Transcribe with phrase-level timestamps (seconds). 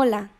[0.00, 0.30] Hola,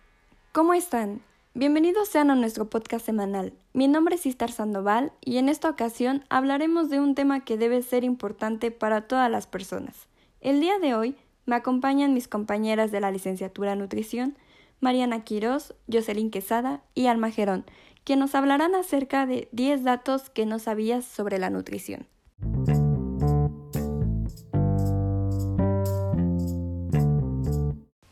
[0.52, 1.20] ¿cómo están?
[1.52, 3.52] Bienvenidos sean a nuestro podcast semanal.
[3.72, 7.82] Mi nombre es Istar Sandoval y en esta ocasión hablaremos de un tema que debe
[7.82, 10.06] ser importante para todas las personas.
[10.40, 14.36] El día de hoy me acompañan mis compañeras de la licenciatura Nutrición,
[14.78, 17.64] Mariana Quiroz, Jocelyn Quesada y Alma Gerón,
[18.04, 22.06] que nos hablarán acerca de 10 datos que no sabías sobre la nutrición.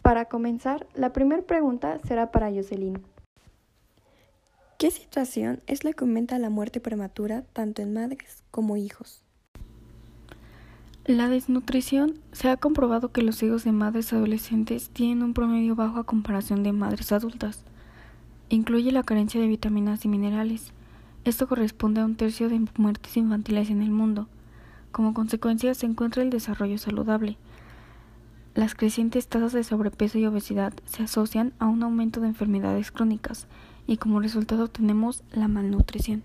[0.06, 3.02] Para comenzar, la primera pregunta será para Jocelyn.
[4.78, 9.24] ¿Qué situación es la que aumenta la muerte prematura tanto en madres como hijos?
[11.06, 15.98] La desnutrición se ha comprobado que los hijos de madres adolescentes tienen un promedio bajo
[15.98, 17.64] a comparación de madres adultas.
[18.48, 20.72] Incluye la carencia de vitaminas y minerales.
[21.24, 24.28] Esto corresponde a un tercio de muertes infantiles en el mundo.
[24.92, 27.38] Como consecuencia se encuentra el desarrollo saludable.
[28.56, 33.48] Las crecientes tasas de sobrepeso y obesidad se asocian a un aumento de enfermedades crónicas
[33.86, 36.22] y como resultado tenemos la malnutrición.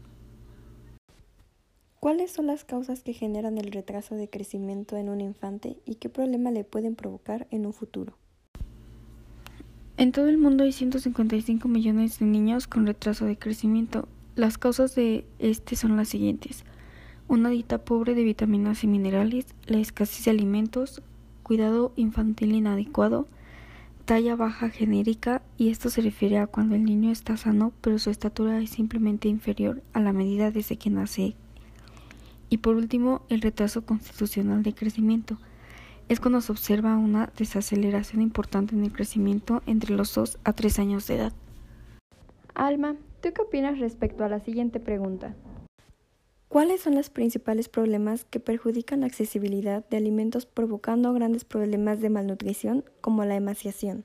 [2.00, 6.08] ¿Cuáles son las causas que generan el retraso de crecimiento en un infante y qué
[6.08, 8.18] problema le pueden provocar en un futuro?
[9.98, 14.08] En todo el mundo hay 155 millones de niños con retraso de crecimiento.
[14.38, 16.64] Las causas de este son las siguientes.
[17.28, 21.04] Una dieta pobre de vitaminas y minerales, la escasez de alimentos,
[21.52, 23.28] cuidado infantil inadecuado,
[24.06, 28.10] talla baja genérica y esto se refiere a cuando el niño está sano pero su
[28.10, 31.36] estatura es simplemente inferior a la medida desde que nace.
[32.50, 35.40] Y por último, el retraso constitucional de crecimiento.
[36.08, 40.80] Es cuando se observa una desaceleración importante en el crecimiento entre los 2 a 3
[40.80, 41.34] años de edad.
[42.56, 45.36] Alma, ¿tú qué opinas respecto a la siguiente pregunta?
[46.52, 52.10] ¿Cuáles son los principales problemas que perjudican la accesibilidad de alimentos provocando grandes problemas de
[52.10, 54.04] malnutrición como la emaciación?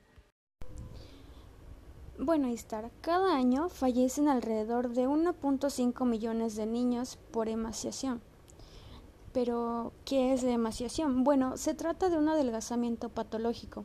[2.21, 8.23] Bueno, Istar, cada año fallecen alrededor de 1.5 millones de niños por emaciación.
[9.33, 11.25] Pero, ¿qué es la emaciación?
[11.25, 13.85] Bueno, se trata de un adelgazamiento patológico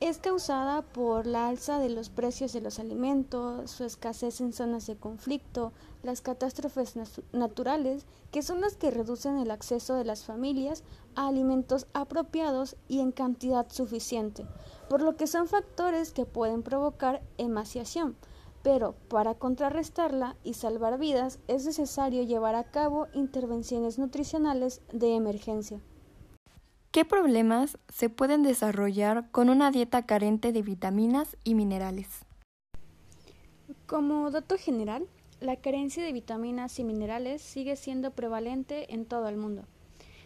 [0.00, 4.86] es causada por la alza de los precios de los alimentos, su escasez en zonas
[4.86, 6.94] de conflicto, las catástrofes
[7.32, 10.84] naturales, que son las que reducen el acceso de las familias
[11.14, 14.46] a alimentos apropiados y en cantidad suficiente,
[14.90, 18.16] por lo que son factores que pueden provocar emaciación.
[18.62, 25.80] Pero para contrarrestarla y salvar vidas es necesario llevar a cabo intervenciones nutricionales de emergencia.
[26.96, 32.08] ¿Qué problemas se pueden desarrollar con una dieta carente de vitaminas y minerales?
[33.84, 35.06] Como dato general,
[35.42, 39.64] la carencia de vitaminas y minerales sigue siendo prevalente en todo el mundo.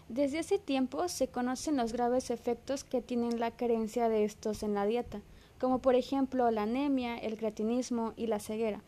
[0.09, 4.75] Desde hace tiempo se conocen los graves efectos que tienen la carencia de estos en
[4.75, 5.23] la dieta,
[5.59, 8.81] como por ejemplo la anemia, el creatinismo y la ceguera.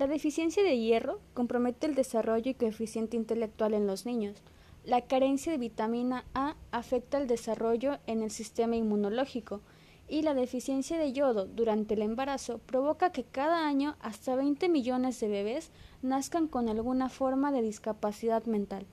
[0.00, 4.42] La deficiencia de hierro compromete el desarrollo y coeficiente intelectual en los niños,
[4.84, 9.60] la carencia de vitamina A afecta el desarrollo en el sistema inmunológico
[10.08, 15.20] y la deficiencia de yodo durante el embarazo provoca que cada año hasta 20 millones
[15.20, 15.70] de bebés
[16.02, 18.86] nazcan con alguna forma de discapacidad mental.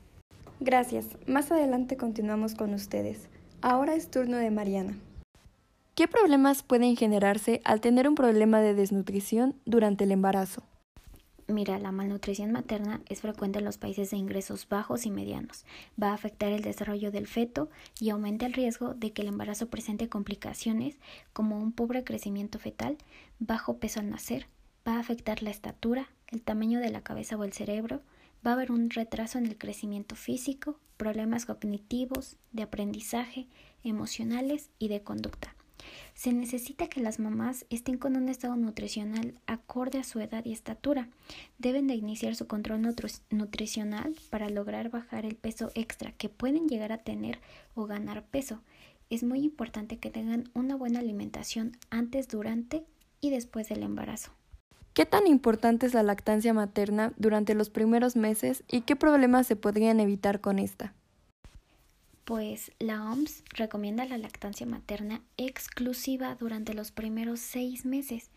[0.60, 1.08] Gracias.
[1.26, 3.28] Más adelante continuamos con ustedes.
[3.62, 4.98] Ahora es turno de Mariana.
[5.96, 10.64] ¿Qué problemas pueden generarse al tener un problema de desnutrición durante el embarazo?
[11.50, 15.66] Mira, la malnutrición materna es frecuente en los países de ingresos bajos y medianos.
[16.02, 19.68] Va a afectar el desarrollo del feto y aumenta el riesgo de que el embarazo
[19.68, 21.00] presente complicaciones
[21.34, 23.00] como un pobre crecimiento fetal,
[23.40, 24.46] bajo peso al nacer,
[24.88, 28.04] va a afectar la estatura, el tamaño de la cabeza o el cerebro,
[28.46, 33.48] va a haber un retraso en el crecimiento físico, problemas cognitivos, de aprendizaje,
[33.84, 35.56] emocionales y de conducta.
[36.14, 40.52] Se necesita que las mamás estén con un estado nutricional acorde a su edad y
[40.52, 41.10] estatura.
[41.58, 42.82] Deben de iniciar su control
[43.30, 47.40] nutricional para lograr bajar el peso extra que pueden llegar a tener
[47.76, 48.62] o ganar peso.
[49.10, 52.84] Es muy importante que tengan una buena alimentación antes, durante
[53.22, 54.32] y después del embarazo.
[54.94, 59.56] ¿Qué tan importante es la lactancia materna durante los primeros meses y qué problemas se
[59.56, 60.94] podrían evitar con esta?
[62.30, 68.30] Pues la OMS recomienda la lactancia materna exclusiva durante los primeros seis meses,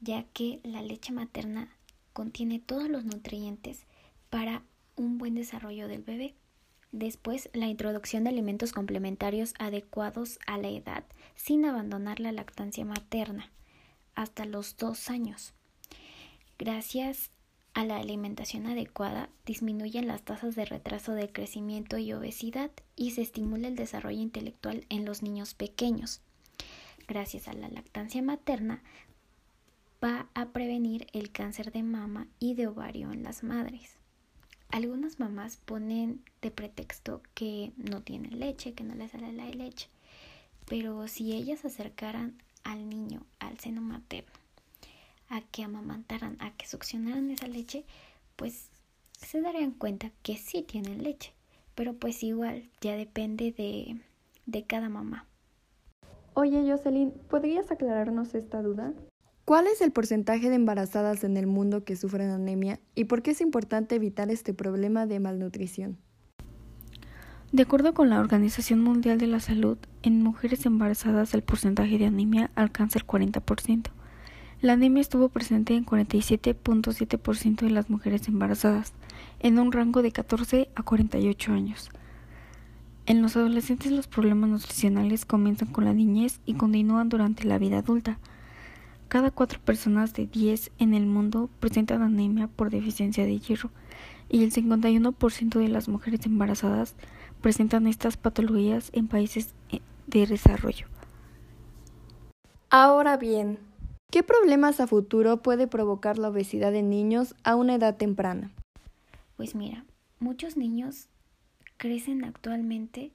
[0.00, 1.72] ya que la leche materna
[2.12, 3.86] contiene todos los nutrientes
[4.28, 4.64] para
[4.96, 6.34] un buen desarrollo del bebé.
[6.90, 11.04] Después, la introducción de alimentos complementarios adecuados a la edad
[11.36, 13.52] sin abandonar la lactancia materna
[14.16, 15.54] hasta los dos años.
[16.58, 17.30] Gracias
[17.74, 23.22] a la alimentación adecuada disminuyen las tasas de retraso de crecimiento y obesidad y se
[23.22, 26.20] estimula el desarrollo intelectual en los niños pequeños.
[27.06, 28.82] gracias a la lactancia materna,
[30.02, 33.98] va a prevenir el cáncer de mama y de ovario en las madres.
[34.70, 39.88] Algunas mamás ponen de pretexto que no tienen leche, que no les sale la leche,
[40.66, 44.30] pero si ellas acercaran al niño al seno materno,
[45.30, 47.84] a que amamantaran, a que succionaran esa leche,
[48.36, 48.68] pues
[49.12, 51.32] se darían cuenta que sí tienen leche,
[51.74, 54.00] pero pues igual ya depende de,
[54.46, 55.26] de cada mamá.
[56.34, 58.92] Oye, Jocelyn, ¿podrías aclararnos esta duda?
[59.44, 63.32] ¿Cuál es el porcentaje de embarazadas en el mundo que sufren anemia y por qué
[63.32, 65.98] es importante evitar este problema de malnutrición?
[67.52, 72.06] De acuerdo con la Organización Mundial de la Salud, en mujeres embarazadas el porcentaje de
[72.06, 73.90] anemia alcanza el 40%.
[74.62, 78.92] La anemia estuvo presente en 47.7% de las mujeres embarazadas,
[79.38, 81.88] en un rango de 14 a 48 años.
[83.06, 87.78] En los adolescentes los problemas nutricionales comienzan con la niñez y continúan durante la vida
[87.78, 88.18] adulta.
[89.08, 93.70] Cada cuatro personas de 10 en el mundo presentan anemia por deficiencia de hierro
[94.28, 96.96] y el 51% de las mujeres embarazadas
[97.40, 100.86] presentan estas patologías en países eh, de desarrollo.
[102.68, 103.69] Ahora bien,
[104.10, 108.50] ¿qué problemas a futuro puede provocar la obesidad en niños a una edad temprana?
[109.36, 109.84] Pues mira,
[110.18, 111.08] muchos niños
[111.76, 113.12] crecen actualmente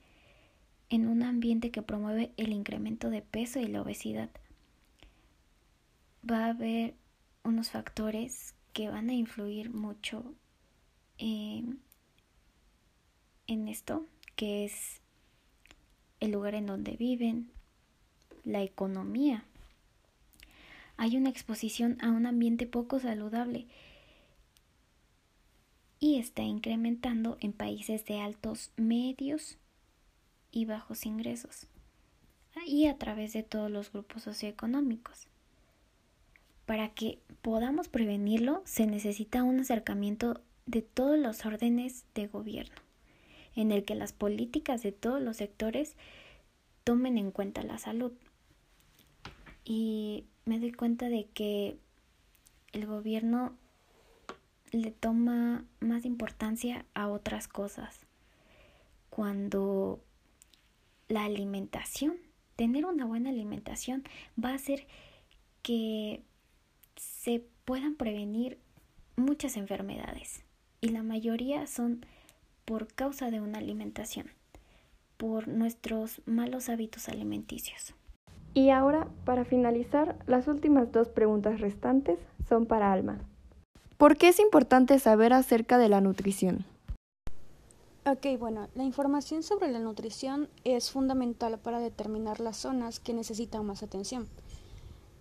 [0.89, 4.29] en un ambiente que promueve el incremento de peso y la obesidad
[6.29, 6.95] va a haber
[7.43, 10.33] unos factores que van a influir mucho
[11.17, 11.79] en
[13.47, 14.05] esto,
[14.35, 15.01] que es
[16.19, 17.51] el lugar en donde viven,
[18.43, 19.45] la economía.
[20.97, 23.67] Hay una exposición a un ambiente poco saludable
[25.99, 29.57] y está incrementando en países de altos, medios
[30.51, 31.67] y bajos ingresos
[32.65, 35.27] y a través de todos los grupos socioeconómicos.
[36.65, 42.75] Para que podamos prevenirlo se necesita un acercamiento de todos los órdenes de gobierno,
[43.55, 45.95] en el que las políticas de todos los sectores
[46.83, 48.13] tomen en cuenta la salud.
[49.65, 51.77] Y me doy cuenta de que
[52.71, 53.53] el gobierno
[54.71, 58.05] le toma más importancia a otras cosas.
[59.09, 59.99] Cuando
[61.07, 62.17] la alimentación,
[62.55, 64.03] tener una buena alimentación
[64.41, 64.87] va a hacer
[65.61, 66.21] que
[66.95, 68.59] se puedan prevenir
[69.15, 70.43] muchas enfermedades
[70.81, 72.05] y la mayoría son
[72.65, 74.31] por causa de una alimentación,
[75.17, 77.95] por nuestros malos hábitos alimenticios.
[78.55, 82.17] Y ahora, para finalizar, las últimas dos preguntas restantes
[82.47, 83.19] son para Alma.
[83.97, 86.65] ¿Por qué es importante saber acerca de la nutrición?
[88.05, 93.65] Ok, bueno, la información sobre la nutrición es fundamental para determinar las zonas que necesitan
[93.65, 94.29] más atención.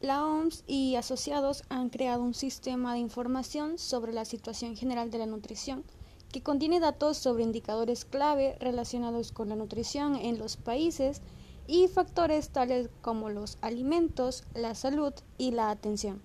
[0.00, 5.18] La OMS y asociados han creado un sistema de información sobre la situación general de
[5.18, 5.82] la nutrición
[6.30, 11.20] que contiene datos sobre indicadores clave relacionados con la nutrición en los países
[11.66, 16.22] y factores tales como los alimentos, la salud y la atención.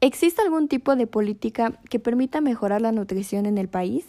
[0.00, 4.04] ¿Existe algún tipo de política que permita mejorar la nutrición en el país?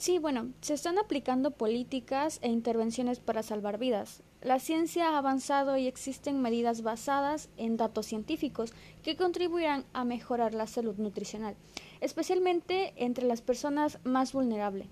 [0.00, 4.22] Sí, bueno, se están aplicando políticas e intervenciones para salvar vidas.
[4.40, 10.54] La ciencia ha avanzado y existen medidas basadas en datos científicos que contribuirán a mejorar
[10.54, 11.54] la salud nutricional,
[12.00, 14.88] especialmente entre las personas más vulnerables.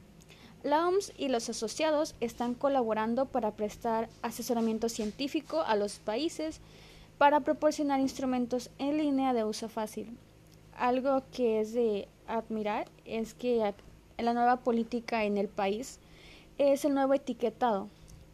[0.63, 6.61] La OMS y los asociados están colaborando para prestar asesoramiento científico a los países
[7.17, 10.19] para proporcionar instrumentos en línea de uso fácil.
[10.77, 13.73] Algo que es de admirar es que
[14.19, 16.01] la nueva política en el país
[16.59, 17.89] es el nuevo etiquetado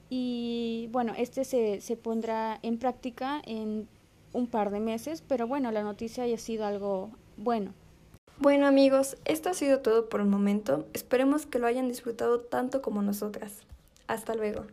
[0.09, 3.89] y bueno, este se, se pondrá en práctica en
[4.33, 7.75] un par de meses, pero bueno, la noticia haya sido algo bueno.
[8.39, 10.87] Bueno amigos, esto ha sido todo por el momento.
[10.93, 13.61] Esperemos que lo hayan disfrutado tanto como nosotras.
[14.09, 14.65] Hasta luego.